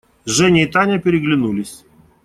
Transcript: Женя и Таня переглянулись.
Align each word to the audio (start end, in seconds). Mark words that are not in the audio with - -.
Женя 0.25 0.63
и 0.63 0.65
Таня 0.65 0.97
переглянулись. 0.99 1.85